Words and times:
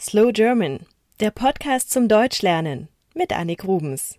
Slow 0.00 0.30
German, 0.30 0.86
der 1.18 1.32
Podcast 1.32 1.90
zum 1.90 2.06
Deutschlernen 2.06 2.86
mit 3.14 3.32
Annik 3.32 3.64
Rubens. 3.64 4.16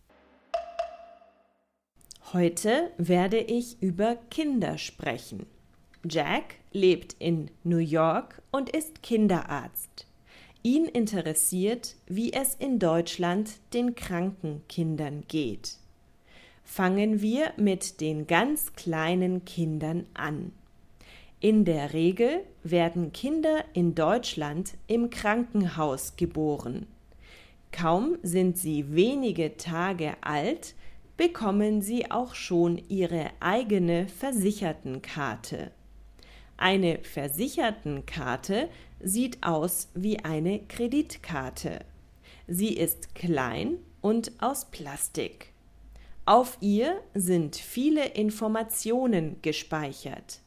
Heute 2.34 2.92
werde 2.98 3.40
ich 3.40 3.82
über 3.82 4.18
Kinder 4.30 4.78
sprechen. 4.78 5.46
Jack 6.04 6.56
lebt 6.74 7.16
in 7.18 7.50
New 7.64 7.78
York 7.78 8.42
und 8.52 8.70
ist 8.72 9.02
Kinderarzt. 9.04 10.06
Ihn 10.64 10.84
interessiert, 10.84 11.96
wie 12.08 12.34
es 12.34 12.56
in 12.56 12.80
Deutschland 12.80 13.52
den 13.74 13.96
kranken 13.96 14.62
Kindern 14.68 15.24
geht. 15.30 15.78
Fangen 16.66 17.22
wir 17.22 17.54
mit 17.56 18.02
den 18.02 18.28
ganz 18.28 18.74
kleinen 18.74 19.46
Kindern 19.46 20.08
an. 20.14 20.52
In 21.42 21.64
der 21.64 21.94
Regel 21.94 22.44
werden 22.64 23.14
Kinder 23.14 23.64
in 23.72 23.96
Deutschland 23.96 24.74
im 24.88 25.10
Krankenhaus 25.10 26.18
geboren. 26.18 26.86
Kaum 27.72 28.18
sind 28.24 28.58
sie 28.58 28.94
wenige 28.94 29.56
Tage 29.56 30.18
alt, 30.20 30.76
bekommen 31.16 31.82
sie 31.82 32.12
auch 32.12 32.36
schon 32.36 32.82
ihre 32.90 33.30
eigene 33.40 34.10
Versichertenkarte. 34.10 35.72
Eine 36.58 37.00
Versichertenkarte 37.04 38.68
sieht 39.02 39.42
aus 39.42 39.88
wie 39.94 40.20
eine 40.20 40.60
Kreditkarte. 40.68 41.80
Sie 42.48 42.74
ist 42.74 43.16
klein 43.16 43.78
und 44.02 44.34
aus 44.42 44.66
Plastik. 44.72 45.54
Auf 46.26 46.58
ihr 46.60 47.02
sind 47.14 47.56
viele 47.56 48.08
Informationen 48.08 49.38
gespeichert. 49.42 50.42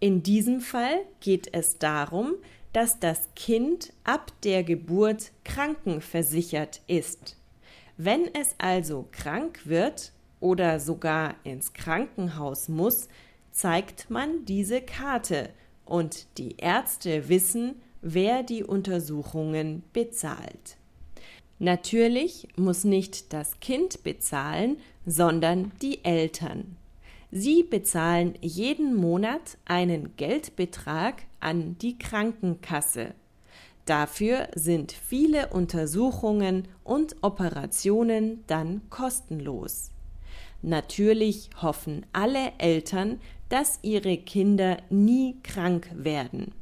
In 0.00 0.22
diesem 0.22 0.60
Fall 0.60 1.04
geht 1.20 1.52
es 1.52 1.76
darum, 1.78 2.34
dass 2.72 3.00
das 3.00 3.28
Kind 3.36 3.92
ab 4.02 4.32
der 4.44 4.64
Geburt 4.64 5.32
krankenversichert 5.44 6.80
ist. 6.86 7.36
Wenn 7.98 8.34
es 8.34 8.54
also 8.56 9.08
krank 9.12 9.66
wird 9.66 10.12
oder 10.40 10.80
sogar 10.80 11.34
ins 11.44 11.74
Krankenhaus 11.74 12.68
muss, 12.70 13.08
zeigt 13.52 14.08
man 14.08 14.46
diese 14.46 14.80
Karte 14.80 15.50
und 15.84 16.38
die 16.38 16.56
Ärzte 16.56 17.28
wissen, 17.28 17.82
wer 18.00 18.42
die 18.42 18.64
Untersuchungen 18.64 19.82
bezahlt. 19.92 20.78
Natürlich 21.58 22.48
muss 22.56 22.84
nicht 22.84 23.34
das 23.34 23.60
Kind 23.60 24.02
bezahlen, 24.02 24.78
sondern 25.04 25.72
die 25.82 26.02
Eltern. 26.06 26.76
Sie 27.32 27.62
bezahlen 27.62 28.34
jeden 28.40 28.94
Monat 28.94 29.56
einen 29.64 30.16
Geldbetrag 30.16 31.22
an 31.38 31.76
die 31.78 31.96
Krankenkasse. 31.96 33.14
Dafür 33.86 34.48
sind 34.54 34.92
viele 34.92 35.48
Untersuchungen 35.48 36.68
und 36.84 37.16
Operationen 37.22 38.44
dann 38.46 38.82
kostenlos. 38.90 39.90
Natürlich 40.62 41.50
hoffen 41.62 42.04
alle 42.12 42.52
Eltern, 42.58 43.20
dass 43.48 43.78
ihre 43.82 44.16
Kinder 44.18 44.78
nie 44.90 45.36
krank 45.42 45.88
werden. 45.94 46.52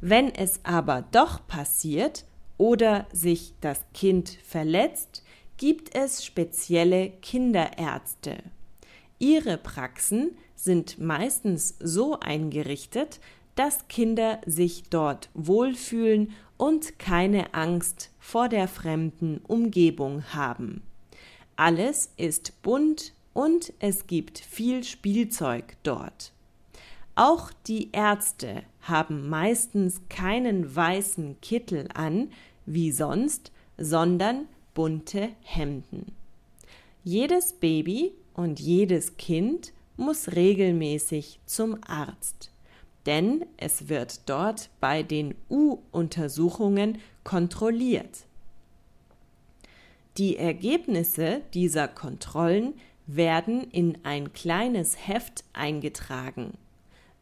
Wenn 0.00 0.34
es 0.34 0.60
aber 0.64 1.04
doch 1.12 1.46
passiert 1.46 2.24
oder 2.58 3.06
sich 3.12 3.54
das 3.60 3.80
Kind 3.94 4.30
verletzt, 4.44 5.22
gibt 5.56 5.94
es 5.94 6.24
spezielle 6.24 7.10
Kinderärzte. 7.22 8.38
Ihre 9.18 9.56
Praxen 9.56 10.36
sind 10.54 10.98
meistens 10.98 11.76
so 11.80 12.20
eingerichtet, 12.20 13.20
dass 13.54 13.88
Kinder 13.88 14.40
sich 14.46 14.84
dort 14.90 15.30
wohlfühlen 15.34 16.32
und 16.58 16.98
keine 16.98 17.54
Angst 17.54 18.10
vor 18.18 18.48
der 18.48 18.68
fremden 18.68 19.38
Umgebung 19.38 20.22
haben. 20.34 20.82
Alles 21.56 22.12
ist 22.16 22.62
bunt 22.62 23.14
und 23.32 23.72
es 23.78 24.06
gibt 24.06 24.38
viel 24.38 24.84
Spielzeug 24.84 25.76
dort. 25.82 26.32
Auch 27.14 27.50
die 27.66 27.90
Ärzte 27.92 28.62
haben 28.82 29.28
meistens 29.28 30.02
keinen 30.10 30.76
weißen 30.76 31.40
Kittel 31.40 31.88
an, 31.94 32.30
wie 32.66 32.92
sonst, 32.92 33.52
sondern 33.78 34.48
bunte 34.74 35.30
Hemden. 35.42 36.12
Jedes 37.04 37.54
Baby 37.54 38.12
und 38.36 38.60
jedes 38.60 39.16
Kind 39.16 39.72
muss 39.96 40.32
regelmäßig 40.32 41.40
zum 41.46 41.78
Arzt, 41.86 42.50
denn 43.06 43.46
es 43.56 43.88
wird 43.88 44.28
dort 44.28 44.68
bei 44.78 45.02
den 45.02 45.34
U-Untersuchungen 45.48 46.98
kontrolliert. 47.24 48.26
Die 50.18 50.36
Ergebnisse 50.36 51.42
dieser 51.54 51.88
Kontrollen 51.88 52.74
werden 53.06 53.70
in 53.70 53.98
ein 54.04 54.32
kleines 54.32 55.08
Heft 55.08 55.44
eingetragen. 55.52 56.58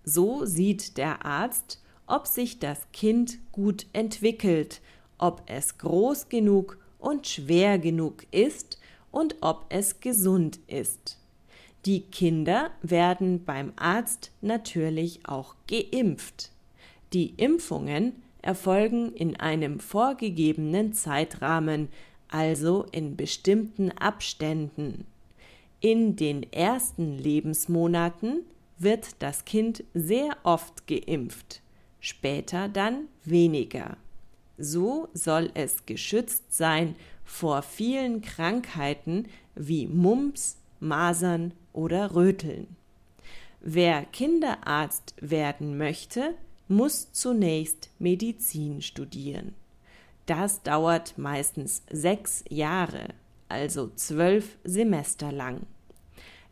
So 0.05 0.45
sieht 0.45 0.97
der 0.97 1.25
Arzt, 1.25 1.81
ob 2.07 2.27
sich 2.27 2.59
das 2.59 2.81
Kind 2.93 3.39
gut 3.53 3.87
entwickelt, 3.93 4.81
ob 5.19 5.43
es 5.47 5.79
groß 5.79 6.29
genug 6.29 6.79
und 6.99 7.27
schwer 7.27 7.79
genug 7.79 8.27
ist 8.31 8.79
und 9.15 9.37
ob 9.43 9.67
es 9.69 10.01
gesund 10.01 10.59
ist. 10.67 11.19
Die 11.87 12.01
Kinder 12.01 12.71
werden 12.83 13.45
beim 13.45 13.73
Arzt 13.77 14.33
natürlich 14.41 15.21
auch 15.25 15.55
geimpft. 15.69 16.51
Die 17.13 17.35
Impfungen 17.37 18.23
erfolgen 18.43 19.13
in 19.13 19.37
einem 19.37 19.79
vorgegebenen 19.79 20.95
Zeitrahmen, 20.95 21.89
also 22.29 22.87
in 22.91 23.17
bestimmten 23.17 23.93
Abständen. 23.93 25.07
In 25.81 26.17
den 26.17 26.53
ersten 26.53 27.17
Lebensmonaten 27.17 28.41
wird 28.79 29.23
das 29.23 29.45
Kind 29.45 29.85
sehr 29.95 30.37
oft 30.43 30.87
geimpft, 30.89 31.61
später 32.01 32.69
dann 32.69 33.07
weniger. 33.25 33.97
So 34.59 35.09
soll 35.15 35.51
es 35.55 35.87
geschützt 35.87 36.55
sein 36.55 36.95
vor 37.25 37.63
vielen 37.63 38.23
Krankheiten 38.23 39.27
wie 39.55 39.87
Mumps, 39.87 40.59
Masern 40.81 41.53
oder 41.73 42.15
Röteln. 42.15 42.77
Wer 43.61 44.05
Kinderarzt 44.05 45.15
werden 45.21 45.79
möchte, 45.79 46.35
muss 46.69 47.13
zunächst 47.13 47.91
Medizin 47.99 48.83
studieren. 48.83 49.55
Das 50.27 50.63
dauert 50.63 51.19
meistens 51.19 51.83
sechs 51.91 52.45
Jahre, 52.49 53.09
also 53.49 53.91
zwölf 53.95 54.57
Semester 54.65 55.33
lang. 55.33 55.63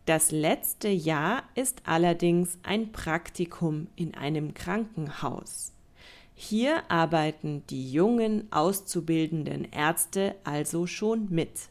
Das 0.04 0.30
letzte 0.30 0.88
Jahr 0.88 1.44
ist 1.54 1.82
allerdings 1.84 2.58
ein 2.62 2.92
Praktikum 2.92 3.86
in 3.94 4.14
einem 4.14 4.52
Krankenhaus. 4.52 5.72
Hier 6.44 6.82
arbeiten 6.90 7.62
die 7.70 7.92
jungen 7.92 8.50
auszubildenden 8.50 9.64
Ärzte 9.70 10.34
also 10.42 10.88
schon 10.88 11.28
mit. 11.30 11.68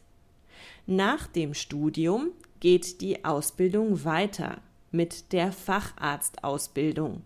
Nach 0.86 1.26
dem 1.26 1.52
Studium 1.52 2.30
geht 2.58 3.02
die 3.02 3.22
Ausbildung 3.22 4.06
weiter 4.06 4.62
mit 4.90 5.34
der 5.34 5.52
Facharztausbildung. 5.52 7.20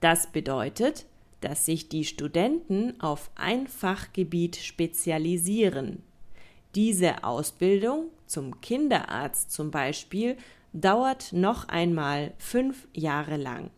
Das 0.00 0.28
bedeutet, 0.28 1.06
dass 1.40 1.66
sich 1.66 1.88
die 1.88 2.04
Studenten 2.04 3.00
auf 3.00 3.28
ein 3.34 3.66
Fachgebiet 3.66 4.54
spezialisieren. 4.54 6.04
Diese 6.76 7.24
Ausbildung 7.24 8.10
zum 8.26 8.60
Kinderarzt 8.60 9.50
zum 9.50 9.72
Beispiel 9.72 10.36
dauert 10.72 11.32
noch 11.32 11.66
einmal 11.66 12.32
fünf 12.38 12.86
Jahre 12.94 13.36
lang. 13.36 13.70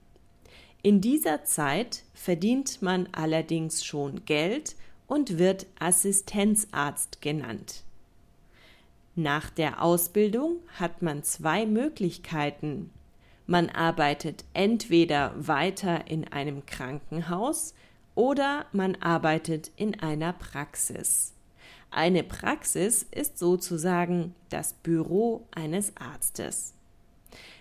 In 0.83 1.01
dieser 1.01 1.45
Zeit 1.45 2.05
verdient 2.15 2.83
man 2.83 3.09
allerdings 3.13 3.85
schon 3.85 4.25
Geld 4.25 4.77
und 5.09 5.39
wird 5.39 5.67
Assistenzarzt 5.81 7.21
genannt. 7.21 7.83
Nach 9.17 9.51
der 9.51 9.83
Ausbildung 9.83 10.59
hat 10.79 11.03
man 11.03 11.25
zwei 11.25 11.67
Möglichkeiten. 11.67 12.91
Man 13.47 13.69
arbeitet 13.71 14.45
entweder 14.55 15.35
weiter 15.37 16.07
in 16.07 16.29
einem 16.29 16.65
Krankenhaus 16.67 17.75
oder 18.15 18.67
man 18.73 18.95
arbeitet 18.97 19.73
in 19.75 19.99
einer 19.99 20.33
Praxis. 20.33 21.33
Eine 21.91 22.23
Praxis 22.23 23.07
ist 23.11 23.39
sozusagen 23.39 24.35
das 24.51 24.75
Büro 24.75 25.47
eines 25.51 25.97
Arztes. 25.97 26.75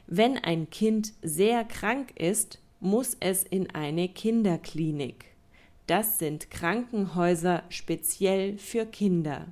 Wenn 0.05 0.37
ein 0.37 0.69
Kind 0.69 1.13
sehr 1.23 1.63
krank 1.63 2.11
ist, 2.19 2.59
muss 2.79 3.18
es 3.19 3.44
in 3.44 3.69
eine 3.71 4.09
Kinderklinik. 4.09 5.25
Das 5.88 6.19
sind 6.19 6.51
Krankenhäuser 6.51 7.63
speziell 7.69 8.57
für 8.57 8.85
Kinder. 8.85 9.47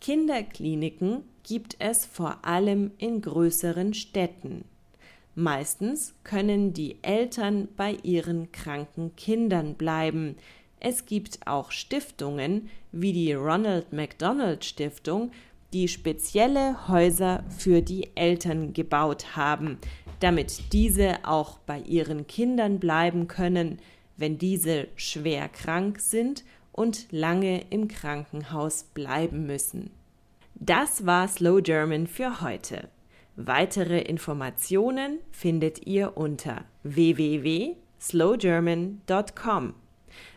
Kinderkliniken 0.00 1.22
gibt 1.42 1.76
es 1.78 2.04
vor 2.04 2.44
allem 2.44 2.90
in 2.98 3.22
größeren 3.22 3.94
Städten. 3.94 4.64
Meistens 5.34 6.14
können 6.24 6.72
die 6.72 6.96
Eltern 7.02 7.68
bei 7.76 7.96
ihren 8.02 8.50
kranken 8.52 9.14
Kindern 9.16 9.74
bleiben, 9.74 10.36
Es 10.78 11.06
gibt 11.06 11.46
auch 11.46 11.70
Stiftungen 11.72 12.68
wie 12.92 13.12
die 13.12 13.32
Ronald 13.32 13.92
McDonald 13.92 14.64
Stiftung, 14.64 15.32
die 15.72 15.88
spezielle 15.88 16.88
Häuser 16.88 17.44
für 17.50 17.82
die 17.82 18.10
Eltern 18.14 18.72
gebaut 18.72 19.36
haben, 19.36 19.78
damit 20.20 20.72
diese 20.72 21.24
auch 21.24 21.58
bei 21.58 21.80
ihren 21.80 22.26
Kindern 22.26 22.78
bleiben 22.78 23.28
können, 23.28 23.78
wenn 24.16 24.38
diese 24.38 24.88
schwer 24.96 25.48
krank 25.48 26.00
sind 26.00 26.44
und 26.72 27.06
lange 27.10 27.62
im 27.70 27.88
Krankenhaus 27.88 28.84
bleiben 28.84 29.46
müssen. 29.46 29.90
Das 30.54 31.04
war 31.04 31.28
Slow 31.28 31.60
German 31.60 32.06
für 32.06 32.40
heute. 32.40 32.88
Weitere 33.36 34.00
Informationen 34.00 35.18
findet 35.30 35.86
ihr 35.86 36.16
unter 36.16 36.64
www.slowgerman.com. 36.82 39.74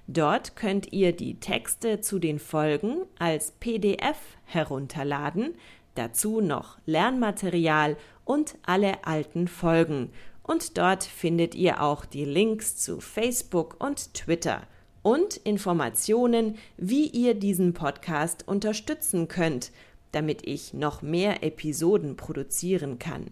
Dort 0.07 0.55
könnt 0.55 0.91
ihr 0.91 1.15
die 1.15 1.39
Texte 1.39 2.01
zu 2.01 2.17
den 2.19 2.39
Folgen 2.39 3.03
als 3.17 3.51
PDF 3.51 4.17
herunterladen, 4.45 5.55
dazu 5.95 6.41
noch 6.41 6.77
Lernmaterial 6.85 7.97
und 8.25 8.55
alle 8.65 9.05
alten 9.05 9.47
Folgen. 9.47 10.11
Und 10.43 10.77
dort 10.77 11.03
findet 11.03 11.55
ihr 11.55 11.81
auch 11.81 12.05
die 12.05 12.25
Links 12.25 12.77
zu 12.77 12.99
Facebook 13.01 13.75
und 13.79 14.13
Twitter 14.13 14.63
und 15.01 15.37
Informationen, 15.37 16.57
wie 16.77 17.07
ihr 17.07 17.33
diesen 17.33 17.73
Podcast 17.73 18.47
unterstützen 18.47 19.27
könnt, 19.27 19.71
damit 20.11 20.45
ich 20.45 20.73
noch 20.73 21.01
mehr 21.01 21.43
Episoden 21.43 22.15
produzieren 22.15 22.99
kann. 22.99 23.27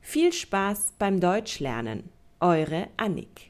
Viel 0.00 0.32
Spaß 0.32 0.94
beim 0.98 1.20
Deutschlernen. 1.20 2.10
Eure 2.40 2.88
Annik. 2.96 3.49